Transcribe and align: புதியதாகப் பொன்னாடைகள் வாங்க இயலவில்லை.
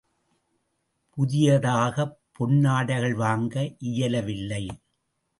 புதியதாகப் 1.17 2.15
பொன்னாடைகள் 2.39 3.15
வாங்க 3.15 3.55
இயலவில்லை. 3.77 4.63